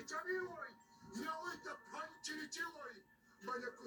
[0.04, 0.74] じゃねえわい。
[1.16, 3.00] いやおいたパンチリチわい。
[3.44, 3.86] マヤク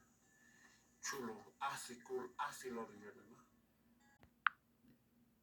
[1.01, 3.41] chulu asikul asilorianagma.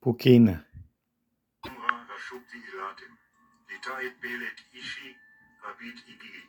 [0.01, 0.65] Pukina.
[1.67, 3.19] Umra Rashubti Ilatim,
[3.69, 5.17] Litait Belet Ishi,
[5.63, 6.43] Rabit Igi.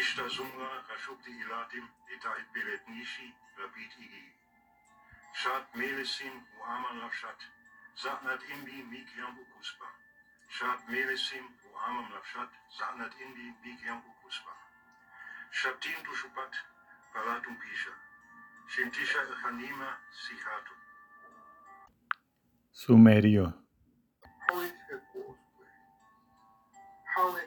[0.00, 4.24] Ishta Sumra Rashubti Ilatim, Litait Belet Nishi, Rabit Igi.
[5.34, 7.40] Shat Melesim Uaman Lafshat,
[7.96, 9.88] Satnat Indi Mikyam Ukuspa.
[10.48, 14.52] Shat Melesim Uaman Lafshat, Satnat Indi Mikyam Ukuspa.
[15.50, 16.52] Shatin Tushupat,
[17.12, 17.92] Palatum Pisha.
[18.68, 20.72] Cientisha Hanima Sihatu.
[22.72, 23.52] Sumério.
[24.50, 27.46] Sobre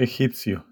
[0.00, 0.64] egipcio.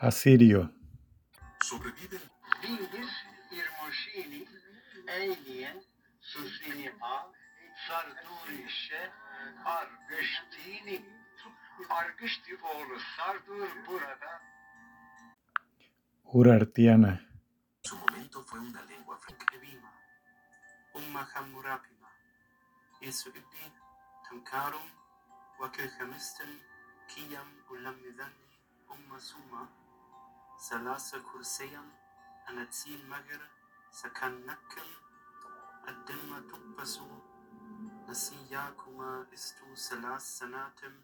[0.00, 0.68] Asirio.
[1.64, 2.20] Sobreviven.
[7.88, 9.10] Sardurişe
[9.64, 11.04] Argıştini
[11.90, 14.55] Argışti oğlu Sardur burada
[16.32, 17.24] Urartiana.
[17.82, 19.46] Su momento fue una lengua franca.
[20.92, 22.08] Ummahamurapima.
[23.00, 23.42] Esuibi,
[24.28, 24.90] Tankarum,
[25.60, 26.48] Wakilhamisten,
[27.06, 28.48] Kiyam Ulamidani,
[28.88, 29.68] Ummasuma,
[30.58, 31.92] Salasa Kurseyan,
[32.48, 33.42] Anatsil Magar,
[33.90, 34.88] Sakannakan,
[35.86, 37.06] Addemma Tukbasu,
[38.08, 40.94] Nasiyakuma Istu Salas Sanatem,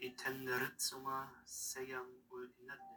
[0.00, 2.95] etenderitsuma seyam Ulinadne.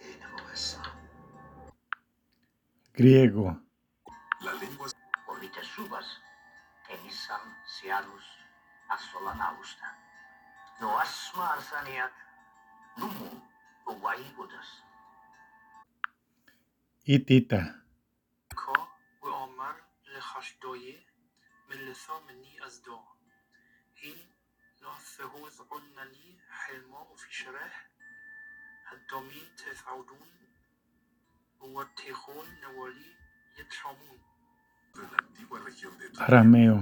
[0.00, 0.82] Enemoesa.
[2.94, 3.60] Griego.
[4.40, 4.88] La lengua
[5.28, 6.06] Olite subas
[6.88, 8.26] enisam sianus
[8.88, 9.94] asolanausta
[10.80, 12.12] no asma arsaniat
[12.96, 13.49] numu
[17.14, 17.60] Itita.
[18.56, 18.74] Ko
[19.22, 19.76] ve Omar
[20.12, 20.96] li Haşdoyê
[21.68, 22.98] min li Saminî ez do.
[24.02, 24.18] Hîn
[24.82, 27.74] نفهوذ عنا لي حلماء في شرح
[28.92, 30.28] الدومين تسعودون
[31.60, 33.10] والتيخون نوالي
[33.58, 34.20] يتشامون
[36.18, 36.76] Arameo.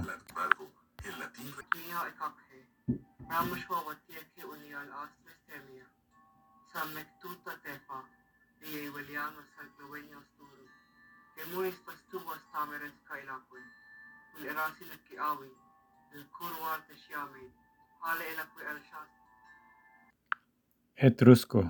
[6.73, 8.05] s'ammettutta tefa
[8.61, 10.71] viivi veel Jaanus Slovenia stuuris.
[11.37, 13.63] ja muistas tuuast Taameres kaelakul,
[14.35, 15.51] mil erasilki avi,
[16.13, 17.53] mil kurvartes jaamid,
[18.01, 19.13] ale elakui älšast.
[20.97, 21.65] Etrusco.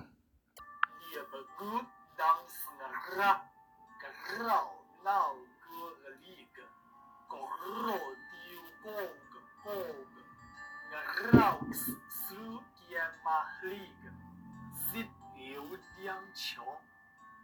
[15.49, 15.65] 刘
[16.05, 16.63] 江桥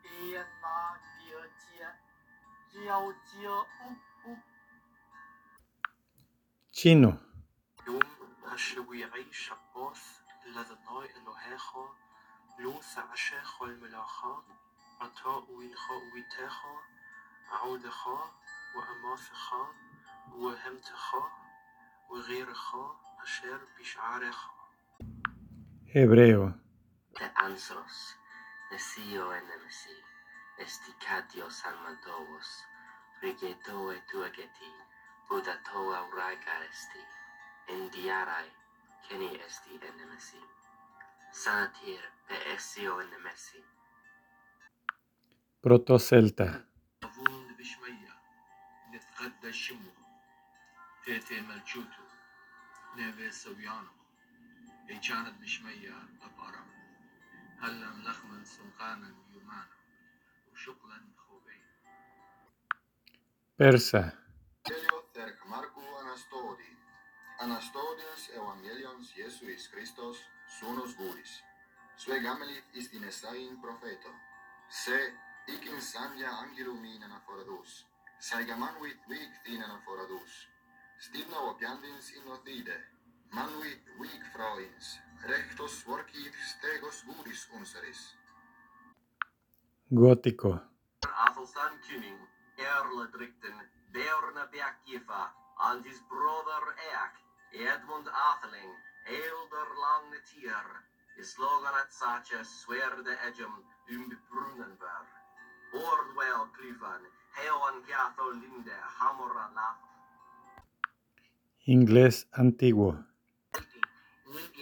[0.03, 3.65] 一拉爹街幺街哦
[4.27, 4.37] 哦
[6.73, 7.13] تشينو
[7.87, 8.01] يوم
[8.47, 11.89] هالشوي عيش عباس لذناي إلهاخا
[12.59, 14.45] لوس عشاخا الملاخا
[15.01, 16.77] عطاء وينخاء ويتاخا
[17.51, 18.35] عودخا
[18.77, 19.75] وأماثخا
[20.33, 21.31] وهمتخا
[22.11, 24.51] وغيرخا أشار بشعارخا
[25.97, 26.64] هبريو
[27.18, 27.96] Te ansos,
[28.72, 29.96] nesio enemesi,
[30.66, 32.50] esticatio salmantovos,
[33.20, 34.72] frigetoe tuageti,
[35.30, 37.02] budatoa uraga esti,
[37.76, 38.50] indiarai,
[39.08, 40.42] keni esti enemesi.
[41.32, 43.64] Sanatir pe esio enemesi.
[45.62, 46.66] proto-celta,
[47.04, 48.14] أظن بشمية
[48.94, 49.92] نتغدى شمو
[51.06, 52.04] تيتي ملشوتو
[52.96, 53.92] نيفي سويانو
[54.90, 55.94] إي كانت بشمية
[57.65, 59.77] هل لم نخمل سلطانا يمانا
[60.53, 61.65] وشغلا خوبين
[63.59, 64.03] Persa.
[64.69, 66.73] Evangelio Marku Anastodi.
[67.45, 70.17] Anastodis Evangelions Jesuis Christos
[70.59, 71.33] sunus guris.
[71.97, 74.13] Sve gamelit is dinesain profeto.
[74.69, 74.99] Se
[75.55, 77.87] ikin samia angelum in anaforadus.
[78.19, 80.33] Saigamanvit vig thin anaforadus.
[80.99, 82.79] Stibna opiandins in othide.
[83.33, 85.04] Manuit vig froins.
[85.23, 88.01] rectos tvarkyti steigos gūris unseris.
[89.91, 90.59] Gótico.
[91.27, 92.21] Athelstan Kuning,
[92.59, 93.57] Erle Drikten,
[93.93, 95.23] Bjørn Bjerkjefa,
[95.69, 97.15] and his brother Eak,
[97.55, 98.73] Edmund Atheling,
[99.07, 100.69] Elder Langetier,
[101.23, 103.55] slogan at Sacha Swerde Edgem
[103.95, 105.09] um Brunenberg.
[105.75, 107.03] Ordwell Clifan,
[107.37, 109.35] Heoan Gathol Linde, Hamor
[111.67, 113.14] Inglés antiguo.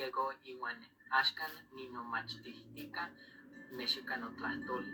[0.02, 0.78] Yego iwan
[1.18, 3.02] axkan ninomachtijtika
[3.76, 4.92] nexikanotlajtoli.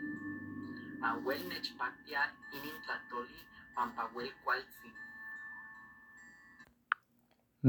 [1.08, 2.22] Auel nechpaktia
[2.56, 3.38] inin tlatoli
[3.74, 4.94] panpauel kualtsin.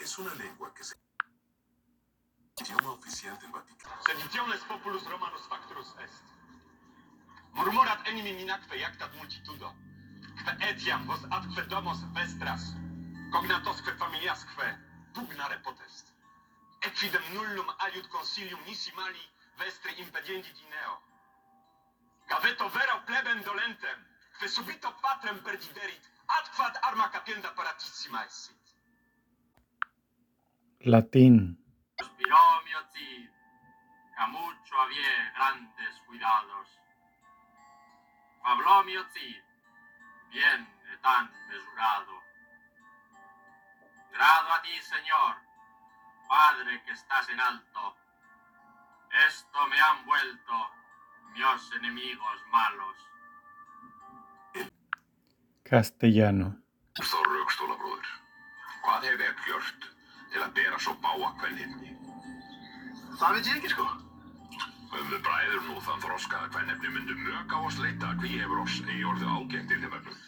[0.00, 0.94] Es una lengua que se...
[2.60, 4.02] Idioma oficial del Vaticano.
[4.02, 6.22] Seditiones populus Romanus facturus est.
[7.54, 9.74] Murmurat enim minacte jactat multitudo.
[10.36, 12.74] Kve etiam vos atque domos vestras.
[13.32, 14.78] Cognatosque familiasque
[15.14, 16.07] pugnare potest.
[16.82, 19.24] Equidem nullum aliud consilium nisi mali
[19.58, 21.02] vestri impediendi dineo.
[22.28, 23.98] Gaveto vero plebem dolentem,
[24.38, 28.58] que subito patrem perdiderit, adquad arma capienda paratissima essit.
[30.80, 31.58] latín,
[32.16, 33.30] Piromio Cid,
[34.16, 36.68] que mucho había grandes cuidados.
[38.42, 39.42] Pablomio Cid,
[40.30, 42.22] bien de tan mesurado.
[44.12, 45.36] Grado a ti, Señor,
[46.28, 47.96] Padre que estás en alto.
[49.26, 50.54] Esto me han vuelto
[51.34, 53.08] mis enemigos malos.
[55.68, 56.56] castellano,
[65.66, 66.48] nú þann þroskaða
[67.20, 67.52] mjög
[68.08, 69.28] á hví hefur oss eigi orðið
[69.76, 70.24] í þeim efnum.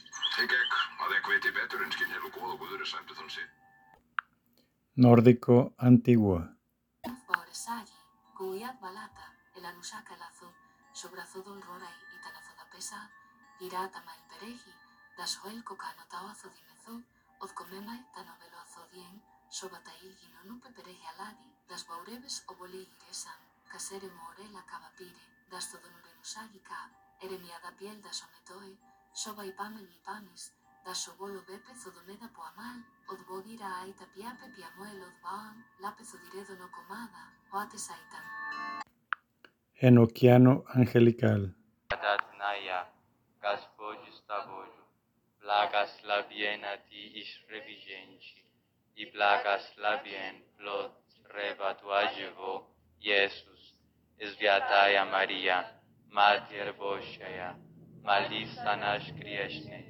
[1.00, 1.16] Að
[1.56, 3.59] betur en skinn hefur guður er þann.
[4.94, 6.48] Nórdico antiguo,
[27.22, 28.78] y da Piel Das Ometoe,
[29.12, 32.78] Soba Ipamel Ipamis, Das Sobolo Δασοβόλο δε πεθοδομένα από αμάλ,
[33.12, 37.22] οδβόγυρα αίτα πια πεπια μόελ οδβάον, λα πεθοδιρέδονο κομμάδα,
[37.52, 38.24] ο άτες αίταν.
[39.86, 41.42] Εν ωκιάνο Αγγελικάλ.
[41.92, 42.80] Κατά την Άγια,
[43.44, 44.86] κασπόγιου σταβόγιου,
[45.40, 48.40] πλάκας σλαβιένα τη εις ρεβιγέντσι,
[49.02, 50.92] η πλάκας σλαβιέν πλότ
[51.80, 52.54] του Άγιεβο,
[52.98, 53.62] Ιέσους,
[54.16, 57.58] εις βιατάια Μαρία, μάτιερ βόσιαια,
[58.02, 59.89] μαλίστα να σκριέσνεν.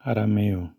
[0.00, 0.70] arameu.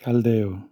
[0.00, 0.69] Caldeo,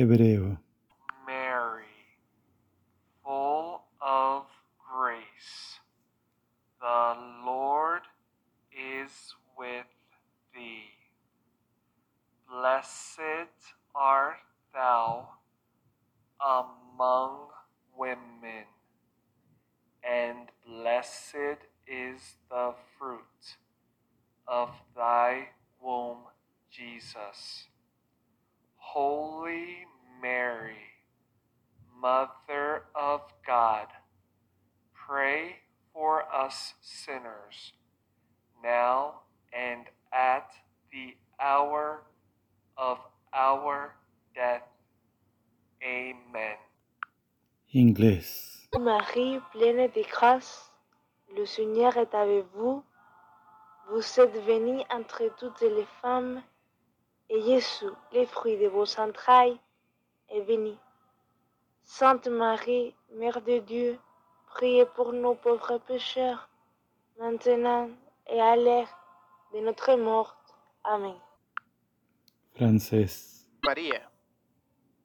[0.00, 0.56] hebreu.
[43.32, 43.94] Our
[44.34, 44.62] death.
[45.82, 46.56] Amen.
[47.72, 50.72] inglés, Marie, pleine de grâce,
[51.36, 52.82] le Seigneur est avec vous.
[53.88, 56.42] Vous êtes bénie entre toutes les femmes,
[57.28, 59.58] et Jésus, le fruit de vos entrailles,
[60.28, 60.76] est béni.
[61.84, 63.98] Sainte Marie, Mère de Dieu,
[64.46, 66.48] priez pour nos pauvres pécheurs,
[67.18, 67.88] maintenant
[68.28, 68.88] et à l'heure
[69.52, 70.36] de notre mort.
[70.84, 71.16] Amen.
[72.54, 74.10] Francés, María,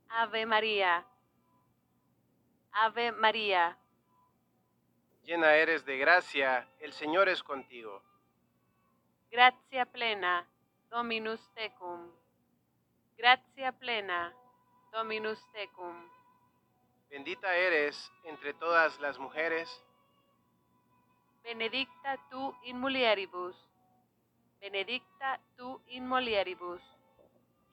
[0.10, 1.06] Ave María.
[2.72, 3.78] Ave María.
[5.24, 8.02] llena eres de gracia, el Señor es contigo.
[9.32, 10.48] Gratia plena,
[10.90, 12.12] Dominus tecum.
[13.18, 14.34] Gratia plena,
[14.92, 16.10] Dominus tecum.
[17.10, 19.70] Bendita eres entre todas las mujeres,
[21.44, 23.56] Benedicta tu in mulieribus.
[24.60, 26.82] Benedicta tu in mulieribus.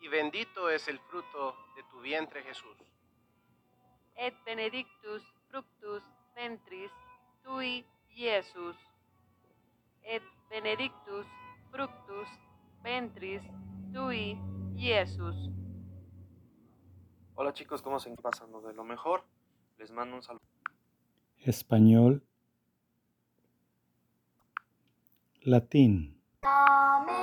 [0.02, 2.76] Y bendito es el fruto de tu vientre Jesús.
[4.16, 6.02] Et benedictus fructus
[6.35, 6.90] ventris
[7.44, 8.76] tui, Iesus.
[10.02, 11.25] Et benedictus
[11.71, 12.28] fructus
[12.82, 13.42] ventris
[13.92, 14.37] tui,
[14.76, 15.37] Iesus.
[17.37, 19.25] Hola chicos, ¿cómo se encuentran pasando de lo mejor?
[19.78, 20.42] Les mando un saludo.
[21.44, 22.23] español,
[25.42, 27.23] latín, 雨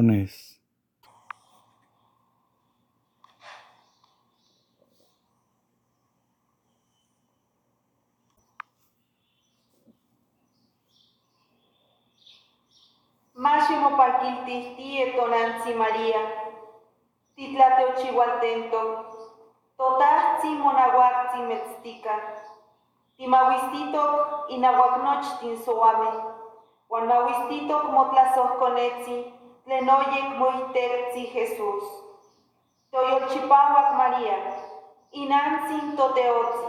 [0.00, 0.56] japonés,
[13.34, 16.20] Máximo paquiltistie tonanzi María,
[17.34, 18.80] titlateochihualtento,
[19.78, 22.14] totahzi monahuaczi metztica,
[23.16, 26.10] timahuistitok inahuacnochtin soame,
[26.90, 29.39] huanahuistitok motlasohconetzi,
[29.70, 31.84] lenoyen moitertzi Jesús.
[32.90, 34.38] Toyolchipawak María,
[35.12, 36.66] inantzin toteotzi,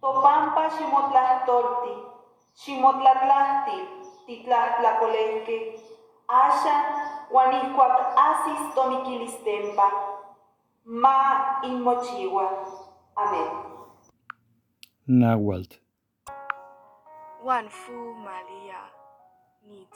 [0.00, 1.94] topampa ximotlahtorti,
[2.54, 3.78] ximotlatlahti,
[4.26, 5.58] titlahtlakolehke,
[6.28, 6.74] asha
[7.30, 9.88] uanihkuak asis tomiquilistempa,
[10.84, 11.18] ma
[11.62, 12.46] inmochiwa.
[13.16, 13.48] Amén.
[15.06, 15.76] Nahuatl.
[17.44, 18.80] Wanfu María,
[19.62, 19.86] ni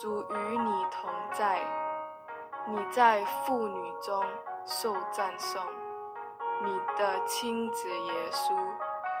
[0.00, 1.60] 主与你同在，
[2.66, 4.24] 你在妇女中
[4.64, 5.62] 受赞颂，
[6.64, 8.48] 你的亲子耶稣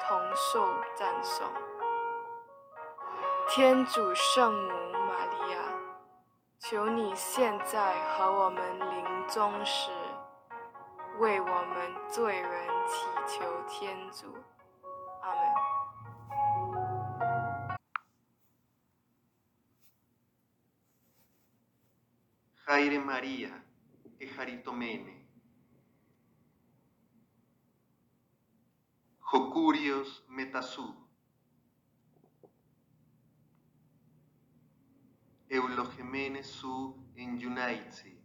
[0.08, 1.46] 同受赞颂。
[3.46, 5.58] 天主圣母玛利亚，
[6.58, 9.90] 求你现在和我们临终时，
[11.18, 14.34] 为我们罪人祈求天主。
[22.80, 23.62] Jaire María,
[24.18, 25.28] Ejaritomene.
[29.18, 30.96] Jocurios Metasú.
[35.50, 38.18] Eulogemene su en Yunaitzi.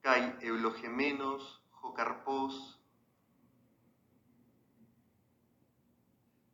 [0.00, 2.80] Kai Eulogemenos Jocarpos.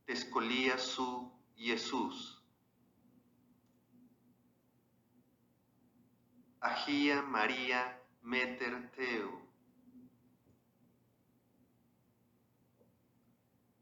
[0.05, 2.42] Tescolía su Jesús.
[6.63, 9.31] Agia María Meter Teu.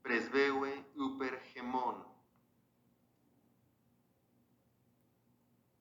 [0.03, 2.07] Presbeue Uper Gemón.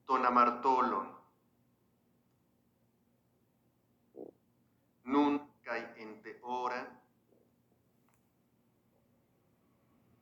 [0.05, 1.07] Tonamartolon.
[5.05, 6.81] Nun kai ente ora.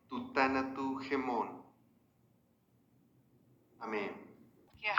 [0.08, 1.66] Tutanatu Gemón.
[3.80, 4.28] Amén.
[4.80, 4.94] que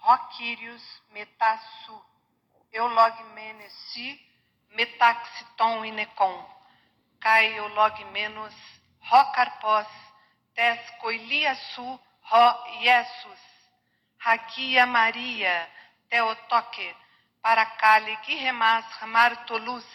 [0.00, 0.82] Roquírios,
[1.12, 2.02] Metassu,
[2.72, 4.20] Eulogmenesi,
[4.70, 6.44] Metaxiton Inecon,
[7.20, 8.54] Caiologmenos,
[9.00, 9.86] Rocarpós,
[10.54, 13.40] Tescoiliaçu, Ro Iesus,
[14.18, 15.68] Raquia Maria,
[16.08, 16.94] Teotoque,
[17.42, 19.86] Paracali, Guirremas, Martolus,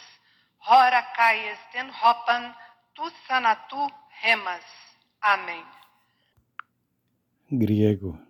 [0.59, 1.59] Rora Caies,
[2.93, 3.87] tu sanatu
[4.21, 4.65] Remas.
[5.21, 5.63] Amém.
[7.51, 8.24] Griego.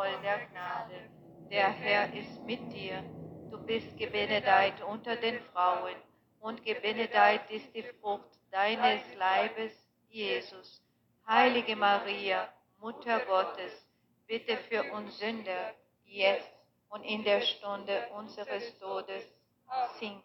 [0.00, 1.10] Voll der Gnade.
[1.50, 3.04] Der Herr ist mit dir.
[3.50, 5.94] Du bist gebenedeit unter den Frauen
[6.40, 9.72] und gebenedeit ist die Frucht deines Leibes,
[10.08, 10.82] Jesus.
[11.28, 13.72] Heilige Maria, Mutter Gottes,
[14.26, 15.74] bitte für uns Sünder,
[16.06, 16.50] jetzt
[16.88, 19.24] und in der Stunde unseres Todes.
[19.98, 20.22] 5.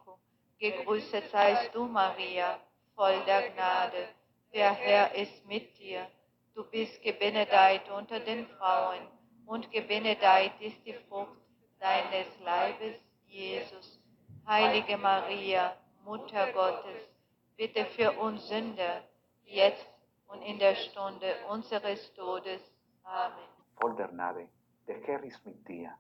[0.57, 2.61] Gegrüßet seist du, Maria,
[2.95, 4.07] voll der Gnade.
[4.53, 6.07] Der Herr ist mit dir.
[6.53, 9.05] Du bist gebenedeit unter den Frauen
[9.45, 11.37] und gebenedeit ist die Frucht
[11.79, 12.95] deines Leibes,
[13.27, 13.99] Jesus.
[14.47, 17.09] Heilige Maria, Mutter Gottes,
[17.57, 19.01] bitte für uns Sünder,
[19.45, 19.87] jetzt
[20.27, 22.61] und in der Stunde unseres Todes.
[23.03, 23.37] Amen.
[23.79, 24.47] voll der Gnade,
[24.87, 25.91] der Herr ist mit dir.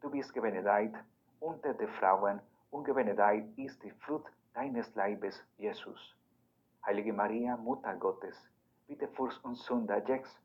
[0.00, 0.92] Du bist gebenedeit
[1.40, 6.14] unter den Frauen und gebenedeit ist die Frucht deines Leibes, Jesus.
[6.84, 8.36] Heilige Maria, Mutter Gottes,
[8.86, 10.36] bitte für uns Sünder jetzt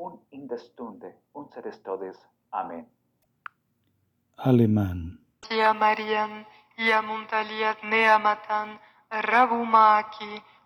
[0.00, 2.16] und in der Stunde unseres Todes.
[2.50, 2.86] Amen.
[4.36, 5.18] alemán,
[5.50, 6.44] يا مريم
[6.78, 8.78] يا ممتلئة نعمة
[9.12, 10.14] الرب معك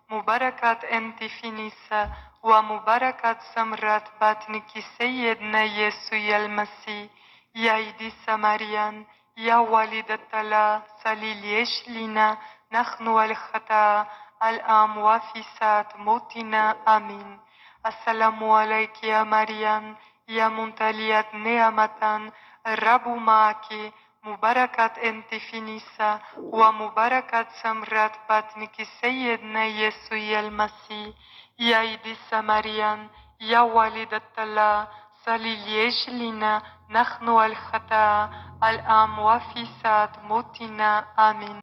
[0.09, 2.09] مباركة أنت في النساء
[2.43, 7.09] ومباركة ثمرة بطنك سيدنا يسوع المسيح
[7.55, 9.05] يا عيسى مريم
[9.37, 12.37] يا والدة الله صلي ليش لنا
[12.71, 14.07] نحن الخطاة
[14.43, 17.39] الآن وفي ساعة موتنا آمين
[17.85, 19.95] السلام عليك يا مريم
[20.29, 22.31] يا ممتلئة نعمة
[22.67, 23.93] الرب معك
[24.23, 31.13] مباركة أنت في النساء ومباركة ثمرة بطنك سيدنا يسوع المسيح
[31.59, 33.09] يا عيسى مريم
[33.41, 34.87] يا والدة الله
[35.25, 38.29] صلي ليش لنا نحن الخطاة
[38.63, 41.61] الآن وفي ساعة موتنا آمين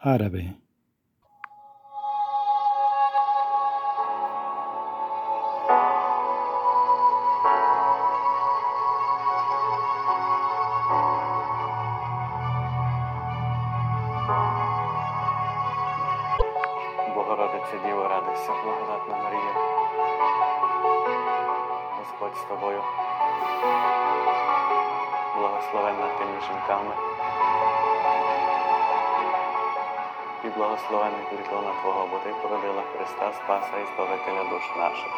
[0.00, 0.56] árabe,
[18.40, 19.54] радуйся, благодатна Марія.
[21.98, 22.82] Господь з тобою.
[25.38, 26.94] Благословенна ти між жінками.
[30.44, 31.44] І благословенний плід
[31.82, 35.12] Твого, бо ти породила Христа Спаса і Збавителя душ наших.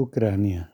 [0.00, 0.72] Ucrânia.